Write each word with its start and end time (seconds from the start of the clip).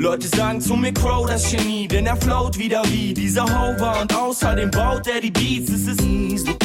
Leute 0.00 0.28
sagen 0.28 0.60
zu 0.60 0.76
mir 0.76 0.94
Crow 0.94 1.26
das 1.26 1.50
Genie, 1.50 1.88
denn 1.88 2.06
er 2.06 2.16
float 2.16 2.56
wieder 2.56 2.84
wie 2.84 3.12
dieser 3.12 3.42
Hover 3.42 4.00
und 4.00 4.14
außerdem 4.14 4.70
baut 4.70 5.08
er 5.08 5.20
die 5.20 5.32
Beats, 5.32 5.70
es 5.70 5.88
ist 5.88 6.00
easy. 6.02 6.56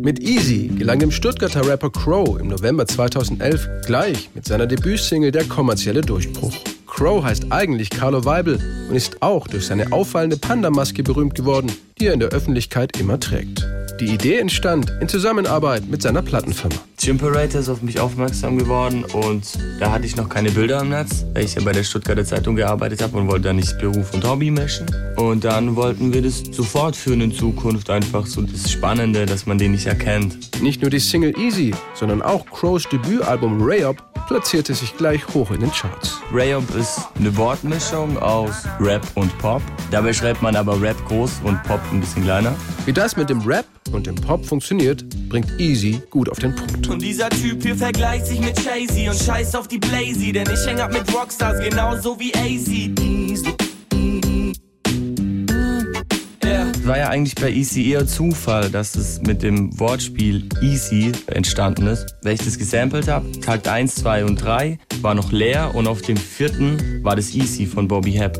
Mit 0.00 0.20
Easy 0.20 0.68
gelang 0.68 1.00
dem 1.00 1.10
Stuttgarter 1.10 1.66
Rapper 1.66 1.90
Crow 1.90 2.38
im 2.38 2.46
November 2.46 2.86
2011 2.86 3.68
gleich 3.86 4.30
mit 4.34 4.46
seiner 4.46 4.68
Debütsingle 4.68 5.32
der 5.32 5.46
kommerzielle 5.46 6.02
Durchbruch. 6.02 6.54
Crow 6.86 7.24
heißt 7.24 7.50
eigentlich 7.50 7.90
Carlo 7.90 8.24
Weibel 8.24 8.60
und 8.88 8.94
ist 8.94 9.20
auch 9.20 9.48
durch 9.48 9.66
seine 9.66 9.90
auffallende 9.90 10.36
Panda-Maske 10.36 11.02
berühmt 11.02 11.34
geworden, 11.34 11.72
die 11.98 12.06
er 12.06 12.14
in 12.14 12.20
der 12.20 12.28
Öffentlichkeit 12.28 13.00
immer 13.00 13.18
trägt. 13.18 13.66
Die 14.00 14.14
Idee 14.14 14.38
entstand 14.38 14.92
in 15.00 15.08
Zusammenarbeit 15.08 15.88
mit 15.88 16.02
seiner 16.02 16.22
Plattenfirma. 16.22 16.76
Chimperator 17.00 17.60
ist 17.60 17.68
auf 17.68 17.82
mich 17.82 17.98
aufmerksam 17.98 18.56
geworden 18.56 19.04
und 19.12 19.58
da 19.80 19.90
hatte 19.90 20.06
ich 20.06 20.14
noch 20.14 20.28
keine 20.28 20.52
Bilder 20.52 20.82
im 20.82 20.90
Netz, 20.90 21.24
weil 21.34 21.44
ich 21.44 21.56
ja 21.56 21.62
bei 21.62 21.72
der 21.72 21.82
Stuttgarter 21.82 22.24
Zeitung 22.24 22.54
gearbeitet 22.54 23.02
habe 23.02 23.18
und 23.18 23.28
wollte 23.28 23.48
da 23.48 23.52
nicht 23.52 23.76
Beruf 23.78 24.14
und 24.14 24.24
Hobby 24.24 24.52
mischen. 24.52 24.86
Und 25.16 25.42
dann 25.42 25.74
wollten 25.74 26.12
wir 26.12 26.22
das 26.22 26.44
so 26.52 26.62
fortführen 26.62 27.20
in 27.22 27.32
Zukunft, 27.32 27.90
einfach 27.90 28.24
so 28.26 28.42
das 28.42 28.70
Spannende, 28.70 29.26
dass 29.26 29.46
man 29.46 29.58
den 29.58 29.72
nicht 29.72 29.86
erkennt. 29.86 30.62
Nicht 30.62 30.80
nur 30.80 30.90
die 30.90 31.00
Single 31.00 31.36
Easy, 31.36 31.74
sondern 31.94 32.22
auch 32.22 32.46
Crows 32.46 32.88
Debütalbum 32.88 33.60
Ray-Up 33.60 34.07
platzierte 34.28 34.74
sich 34.74 34.96
gleich 34.96 35.26
hoch 35.34 35.50
in 35.50 35.60
den 35.60 35.72
Charts. 35.72 36.20
Ray-Up 36.32 36.62
ist 36.76 37.00
eine 37.18 37.34
Wortmischung 37.36 38.18
aus 38.18 38.64
Rap 38.78 39.04
und 39.14 39.36
Pop. 39.38 39.62
Dabei 39.90 40.12
schreibt 40.12 40.42
man 40.42 40.54
aber 40.54 40.80
Rap 40.80 40.96
groß 41.08 41.40
und 41.44 41.62
Pop 41.64 41.80
ein 41.90 42.00
bisschen 42.00 42.24
kleiner. 42.24 42.54
Wie 42.84 42.92
das 42.92 43.16
mit 43.16 43.30
dem 43.30 43.40
Rap 43.40 43.66
und 43.90 44.06
dem 44.06 44.14
Pop 44.14 44.44
funktioniert, 44.44 45.04
bringt 45.28 45.58
Easy 45.58 46.00
gut 46.10 46.28
auf 46.28 46.38
den 46.38 46.54
Punkt. 46.54 46.86
Und 46.88 47.02
dieser 47.02 47.30
Typ 47.30 47.62
hier 47.62 47.74
vergleicht 47.74 48.26
sich 48.26 48.40
mit 48.40 48.60
Jay-Z 48.62 49.08
und 49.08 49.18
scheiß 49.18 49.54
auf 49.54 49.66
die 49.66 49.78
Blazy, 49.78 50.30
denn 50.30 50.48
ich 50.52 50.66
häng 50.66 50.78
ab 50.78 50.92
mit 50.92 51.12
Rockstars 51.12 51.60
genauso 51.60 52.18
wie 52.20 52.32
AZ. 52.34 53.17
War 56.88 56.96
ja 56.96 57.10
eigentlich 57.10 57.34
bei 57.34 57.50
Easy 57.50 57.90
eher 57.90 58.06
Zufall, 58.06 58.70
dass 58.70 58.96
es 58.96 59.20
mit 59.20 59.42
dem 59.42 59.78
Wortspiel 59.78 60.48
Easy 60.62 61.12
entstanden 61.26 61.86
ist. 61.86 62.16
Weil 62.22 62.32
ich 62.32 62.40
das 62.40 62.58
gesampelt 62.58 63.08
habe, 63.08 63.30
Tag 63.40 63.68
1, 63.68 63.96
2 63.96 64.24
und 64.24 64.36
3 64.36 64.78
war 65.02 65.14
noch 65.14 65.30
leer 65.30 65.74
und 65.74 65.86
auf 65.86 66.00
dem 66.00 66.16
vierten 66.16 67.04
war 67.04 67.14
das 67.14 67.34
Easy 67.34 67.66
von 67.66 67.88
Bobby 67.88 68.12
Hebb. 68.12 68.38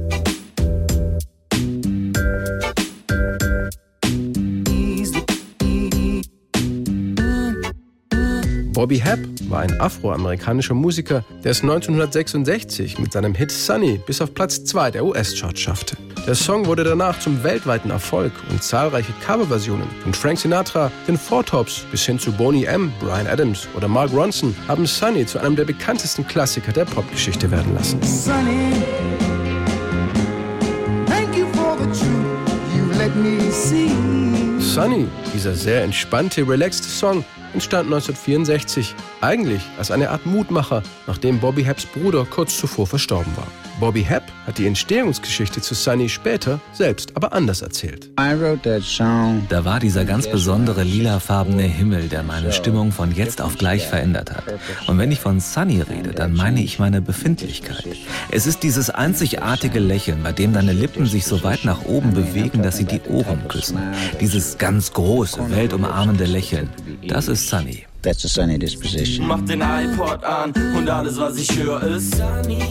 Bobby 8.79 9.01
Hebb 9.01 9.27
war 9.51 9.59
ein 9.59 9.81
afroamerikanischer 9.81 10.73
Musiker, 10.73 11.25
der 11.43 11.51
es 11.51 11.63
1966 11.63 13.01
mit 13.01 13.13
seinem 13.13 13.35
Hit 13.35 13.51
Sunny 13.51 14.01
bis 14.07 14.21
auf 14.21 14.33
Platz 14.33 14.65
2 14.67 14.93
der 14.93 15.05
US-Charts 15.05 15.59
schaffte. 15.59 15.97
Der 16.29 16.37
Song 16.37 16.65
wurde 16.65 16.85
danach 16.85 17.19
zum 17.19 17.43
weltweiten 17.43 17.91
Erfolg 17.91 18.31
und 18.51 18.63
zahlreiche 18.63 19.13
Coverversionen 19.27 19.89
von 20.05 20.15
Frank 20.15 20.39
Sinatra, 20.39 20.93
den 21.09 21.19
Four 21.19 21.45
Tops 21.45 21.87
bis 21.91 22.07
hin 22.07 22.21
zu 22.21 22.31
Boney 22.31 22.67
M., 22.67 22.93
Brian 23.01 23.27
Adams 23.27 23.67
oder 23.77 23.89
Mark 23.89 24.13
Ronson 24.13 24.55
haben 24.69 24.87
Sunny 24.87 25.27
zu 25.27 25.41
einem 25.41 25.57
der 25.57 25.65
bekanntesten 25.65 26.25
Klassiker 26.25 26.71
der 26.71 26.85
Popgeschichte 26.85 27.51
werden 27.51 27.75
lassen. 27.75 28.01
Sunny, 28.05 28.75
thank 31.07 31.37
you 31.37 31.49
for 31.55 31.77
the 31.77 31.87
truth 31.87 32.77
you 32.77 32.97
let 32.97 33.13
me 33.17 33.51
see. 33.51 33.91
Sunny, 34.61 35.09
dieser 35.35 35.55
sehr 35.55 35.83
entspannte, 35.83 36.47
relaxte 36.47 36.89
Song, 36.89 37.25
entstand 37.55 37.87
1964, 37.87 38.95
eigentlich 39.21 39.63
als 39.79 39.91
eine 39.91 40.11
Art 40.11 40.27
Mutmacher, 40.27 40.83
nachdem 41.07 41.41
Bobby 41.41 41.65
Hebs 41.65 41.87
Bruder 41.87 42.25
kurz 42.25 42.59
zuvor 42.59 42.87
verstorben 42.87 43.37
war. 43.37 43.47
Bobby 43.81 44.03
Hebb 44.03 44.25
hat 44.45 44.59
die 44.59 44.67
Entstehungsgeschichte 44.67 45.61
zu 45.61 45.75
Sunny 45.75 46.09
später 46.09 46.61
selbst 46.73 47.15
aber 47.15 47.33
anders 47.33 47.63
erzählt. 47.63 48.11
Da 49.49 49.65
war 49.65 49.79
dieser 49.79 50.05
ganz 50.05 50.29
besondere 50.29 50.83
lilafarbene 50.83 51.63
Himmel, 51.63 52.09
der 52.09 52.25
meine 52.25 52.53
Stimmung 52.53 52.91
von 52.91 53.15
jetzt 53.15 53.41
auf 53.41 53.57
gleich 53.57 53.87
verändert 53.87 54.33
hat. 54.33 54.45
Und 54.89 54.99
wenn 54.99 55.13
ich 55.13 55.21
von 55.21 55.39
Sunny 55.39 55.81
rede, 55.81 56.11
dann 56.11 56.35
meine 56.35 56.61
ich 56.61 56.81
meine 56.81 57.01
Befindlichkeit. 57.01 57.85
Es 58.33 58.49
ist 58.49 58.65
dieses 58.65 58.91
einzigartige 58.91 59.79
Lächeln, 59.79 60.25
bei 60.25 60.33
dem 60.33 60.53
deine 60.53 60.73
Lippen 60.73 61.07
sich 61.07 61.25
so 61.25 61.45
weit 61.45 61.65
nach 61.65 61.85
oben 61.85 62.15
bewegen, 62.15 62.63
dass 62.63 62.79
sie 62.79 62.85
die 62.85 63.01
Ohren 63.09 63.47
küssen. 63.47 63.79
Dieses 64.21 64.59
ganz 64.59 64.93
große, 64.93 65.51
weltumarmende 65.51 66.25
Lächeln. 66.25 66.69
Das 67.07 67.29
ist 67.29 67.49
Sunny. 67.49 67.85
That's 68.03 68.25
a 68.25 68.29
sunny 68.29 68.59
disposition. 68.59 69.27
Mach 69.27 69.41
den 69.41 69.61
iPod 69.61 70.23
an 70.25 70.53
und 70.77 70.89
alles, 70.89 71.19
was 71.19 71.37
ich 71.37 71.51
höre, 71.57 71.83
ist 71.83 72.15
Sunny. 72.15 72.63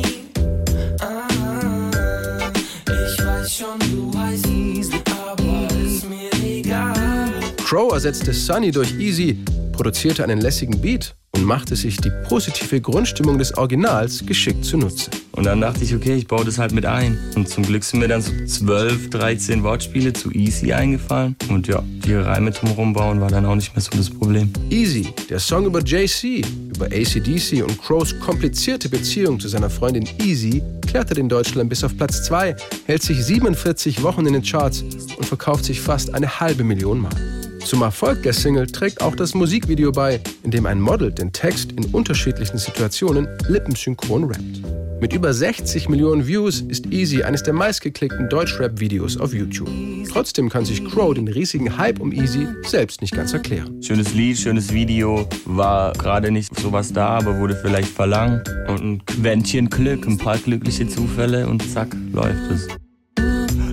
Crow 7.66 7.92
ersetzte 7.92 8.32
Sunny 8.34 8.72
durch 8.72 8.94
Easy, 8.98 9.44
produzierte 9.74 10.24
einen 10.24 10.40
lässigen 10.40 10.80
Beat 10.80 11.14
und 11.38 11.46
machte 11.46 11.75
sich 11.75 11.98
die 11.98 12.12
positive 12.28 12.81
Grundstimmung 12.81 13.38
des 13.38 13.56
Originals 13.56 14.25
geschickt 14.25 14.66
zunutze. 14.66 15.12
Und 15.34 15.46
dann 15.46 15.62
dachte 15.62 15.84
ich, 15.84 15.94
okay, 15.94 16.16
ich 16.16 16.25
baue 16.25 16.44
das 16.44 16.58
halt 16.58 16.72
mit 16.72 16.84
ein. 16.84 17.16
Und 17.36 17.48
zum 17.48 17.64
Glück 17.64 17.84
sind 17.84 18.00
mir 18.00 18.08
dann 18.08 18.24
so 18.24 18.31
12, 18.44 19.12
13 19.12 19.62
Wortspiele 19.62 20.14
zu 20.14 20.31
Easy 20.31 20.74
eingefallen. 20.74 21.36
Und 21.48 21.68
ja, 21.68 21.84
die 21.86 22.16
Reime 22.16 22.50
drumherum 22.50 22.94
bauen 22.94 23.22
war 23.22 23.30
dann 23.30 23.46
auch 23.46 23.53
nicht 23.53 23.75
mehr 23.75 23.84
so 23.84 23.92
das 23.96 24.09
Problem. 24.09 24.52
Easy, 24.72 25.14
der 25.30 25.38
Song 25.38 25.68
über 25.68 25.80
JC, 25.80 26.44
über 26.75 26.88
ACDC 26.88 27.64
und 27.64 27.80
Crows 27.80 28.19
komplizierte 28.19 28.90
Beziehung 28.90 29.40
zu 29.40 29.48
seiner 29.48 29.69
Freundin 29.69 30.09
Easy, 30.24 30.64
klettert 30.88 31.19
in 31.19 31.30
Deutschland 31.30 31.69
bis 31.69 31.84
auf 31.84 31.96
Platz 31.96 32.24
2, 32.24 32.56
hält 32.88 33.04
sich 33.04 33.24
47 33.24 34.02
Wochen 34.02 34.25
in 34.25 34.34
den 34.34 34.42
Charts 34.42 34.81
und 35.16 35.25
verkauft 35.25 35.66
sich 35.66 35.80
fast 35.80 36.16
eine 36.16 36.40
halbe 36.40 36.64
Million 36.64 37.00
Mal. 37.00 37.37
Zum 37.68 37.82
Erfolg 37.82 38.24
der 38.24 38.32
Single 38.32 38.66
trägt 38.66 39.02
auch 39.02 39.14
das 39.14 39.34
Musikvideo 39.34 39.92
bei, 39.92 40.22
in 40.44 40.52
dem 40.52 40.66
ein 40.66 40.80
Model 40.80 41.12
den 41.12 41.34
Text 41.34 41.74
in 41.74 41.84
unterschiedlichen 41.88 42.58
Situationen 42.58 43.28
lippensynchron 43.50 44.24
rappt. 44.24 45.02
Mit 45.02 45.12
über 45.12 45.34
60 45.34 45.90
Millionen 45.90 46.26
Views 46.26 46.62
ist 46.62 46.86
Easy 46.94 47.24
eines 47.24 47.44
der 47.44 47.54
meistgeklickten 47.54 48.30
Deutschrap-Videos 48.30 49.18
auf 49.18 49.34
YouTube. 49.34 49.70
Trotzdem 50.10 50.48
kann 50.48 50.64
sich 50.64 50.82
Crow 50.86 51.14
den 51.14 51.28
riesigen 51.28 51.78
Hype 51.78 52.00
um 52.00 52.14
Easy 52.14 52.48
selbst 52.64 53.02
nicht 53.02 53.14
ganz 53.14 53.34
erklären. 53.34 53.84
Schönes 53.84 54.14
Lied, 54.14 54.38
schönes 54.38 54.72
Video, 54.72 55.28
war 55.44 55.92
gerade 55.92 56.32
nicht 56.32 56.58
sowas 56.58 56.94
da, 56.94 57.10
aber 57.18 57.38
wurde 57.38 57.58
vielleicht 57.58 57.90
verlangt. 57.90 58.48
Und 58.70 58.82
ein 58.82 59.06
Quäntchen 59.06 59.70
Glück, 59.70 60.08
ein 60.08 60.18
paar 60.18 60.38
glückliche 60.38 60.88
Zufälle 60.88 61.50
und 61.50 61.70
zack, 61.70 61.94
läuft 62.14 62.50
es. 62.50 62.87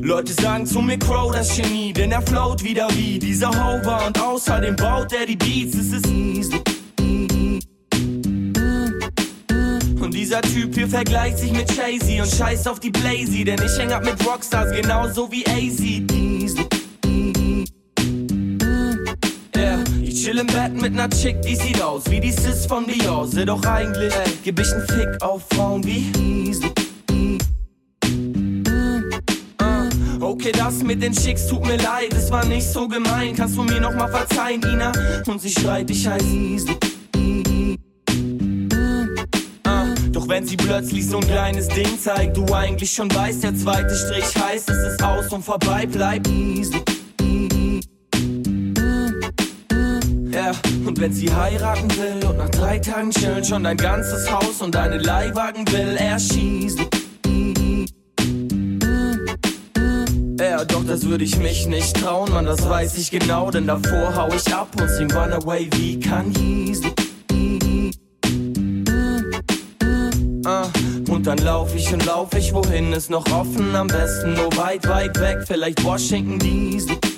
Leute 0.04 0.34
sagen 0.34 0.66
zu 0.66 0.82
mir 0.82 0.98
Crow 0.98 1.32
das 1.32 1.56
Genie, 1.56 1.90
denn 1.90 2.12
er 2.12 2.20
float 2.20 2.62
wieder 2.62 2.88
wie 2.90 3.18
dieser 3.18 3.48
Hover 3.48 4.06
und 4.06 4.20
außerdem 4.20 4.76
baut 4.76 5.10
er 5.14 5.24
die 5.24 5.34
Beats, 5.34 5.74
es 5.76 5.92
ist 5.92 6.06
easy. 6.08 6.62
Und 9.98 10.12
dieser 10.12 10.42
Typ 10.42 10.74
hier 10.74 10.88
vergleicht 10.88 11.38
sich 11.38 11.52
mit 11.52 11.74
Jay-Z 11.74 12.20
und 12.20 12.30
scheißt 12.30 12.68
auf 12.68 12.80
die 12.80 12.90
Blazy, 12.90 13.44
denn 13.44 13.58
ich 13.64 13.78
häng 13.78 13.92
ab 13.92 14.04
mit 14.04 14.22
Rockstars 14.26 14.72
genauso 14.78 15.32
wie 15.32 15.42
AZ. 15.46 15.80
Chill 20.12 20.38
im 20.38 20.46
Bett 20.46 20.72
mit 20.80 20.94
ner 20.94 21.08
Chick, 21.10 21.40
die 21.42 21.56
sieht 21.56 21.82
aus 21.82 22.10
wie 22.10 22.20
die 22.20 22.32
Sis 22.32 22.66
von 22.66 22.86
Beyoncé, 22.86 23.44
doch 23.44 23.64
eigentlich 23.64 24.12
geb 24.42 24.58
ich 24.58 24.70
nen 24.70 24.86
Fick 24.86 25.22
auf 25.22 25.42
Frauen 25.50 25.82
wie 25.84 26.12
Easy. 26.18 26.72
Okay, 30.44 30.52
das 30.58 30.82
mit 30.82 31.02
den 31.02 31.14
Chicks 31.14 31.46
tut 31.46 31.64
mir 31.64 31.78
leid, 31.78 32.12
es 32.14 32.30
war 32.30 32.44
nicht 32.44 32.70
so 32.70 32.86
gemein. 32.86 33.34
Kannst 33.34 33.56
du 33.56 33.62
mir 33.62 33.80
noch 33.80 33.94
mal 33.94 34.08
verzeihen, 34.08 34.62
Ina? 34.62 34.92
Und 35.26 35.40
sie 35.40 35.48
schreit, 35.48 35.88
ich 35.88 36.06
heiß 36.06 36.22
Easy. 36.22 37.78
Ah, 39.64 39.86
doch 40.10 40.28
wenn 40.28 40.46
sie 40.46 40.58
plötzlich 40.58 41.08
so 41.08 41.16
ein 41.16 41.26
kleines 41.26 41.68
Ding 41.68 41.98
zeigt, 41.98 42.36
du 42.36 42.44
eigentlich 42.52 42.92
schon 42.92 43.10
weißt, 43.14 43.42
der 43.42 43.56
zweite 43.56 43.96
Strich 43.96 44.36
heißt, 44.36 44.68
es 44.68 44.92
ist 44.92 45.02
aus 45.02 45.32
und 45.32 45.42
vorbei, 45.42 45.88
bleib. 45.90 46.26
Ja, 50.30 50.52
und 50.84 51.00
wenn 51.00 51.12
sie 51.14 51.32
heiraten 51.32 51.90
will 51.96 52.28
und 52.28 52.36
nach 52.36 52.50
drei 52.50 52.78
Tagen 52.80 53.10
chillen 53.12 53.44
schon 53.46 53.64
dein 53.64 53.78
ganzes 53.78 54.30
Haus 54.30 54.60
und 54.60 54.74
deine 54.74 54.98
Leihwagen 54.98 55.66
will, 55.72 55.96
er 55.98 56.18
Ja, 60.38 60.64
doch 60.64 60.84
das 60.84 61.06
würde 61.06 61.22
ich 61.22 61.38
mich 61.38 61.66
nicht 61.66 61.96
trauen, 61.96 62.32
man, 62.32 62.44
das 62.44 62.68
weiß 62.68 62.98
ich 62.98 63.10
genau, 63.10 63.50
denn 63.50 63.66
davor 63.66 64.14
hau 64.16 64.28
ich 64.34 64.52
ab 64.52 64.68
und 64.80 64.88
sing 64.88 65.10
Runaway 65.12 65.68
wie 65.76 66.00
Kanye's. 66.00 66.80
Ah, 70.44 70.66
und 71.08 71.26
dann 71.26 71.38
lauf 71.38 71.74
ich 71.74 71.92
und 71.92 72.04
lauf 72.04 72.34
ich, 72.36 72.52
wohin 72.52 72.92
ist 72.92 73.10
noch 73.10 73.26
offen, 73.32 73.74
am 73.76 73.86
besten 73.86 74.34
nur 74.34 74.54
weit, 74.56 74.86
weit 74.88 75.18
weg, 75.20 75.38
vielleicht 75.46 75.82
Washington 75.84 76.38
DC. 76.38 77.13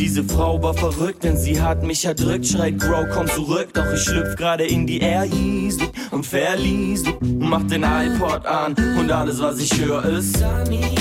Diese 0.00 0.24
Frau 0.24 0.62
war 0.62 0.72
verrückt, 0.72 1.24
denn 1.24 1.36
sie 1.36 1.60
hat 1.60 1.82
mich 1.82 2.06
erdrückt. 2.06 2.46
Schreit 2.46 2.78
Grow, 2.78 3.06
komm 3.12 3.26
zurück, 3.26 3.68
doch 3.74 3.92
ich 3.92 4.00
schlüpf 4.00 4.34
gerade 4.34 4.64
in 4.64 4.86
die 4.86 4.98
Air 4.98 5.26
Yeezy 5.26 5.90
und 6.10 6.24
verließ 6.24 7.04
Mach 7.20 7.62
den 7.64 7.82
iPod 7.82 8.46
an 8.46 8.74
und 8.98 9.12
alles, 9.12 9.40
was 9.42 9.58
ich 9.58 9.78
höre, 9.78 10.02
ist 10.06 10.38
Sunny. 10.38 10.96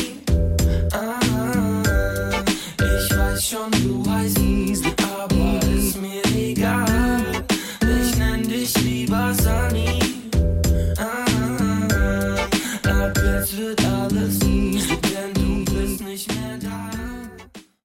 Ah, 0.91 1.19
ich 2.77 3.17
weiß 3.17 3.47
schon, 3.47 3.71
du 3.83 4.08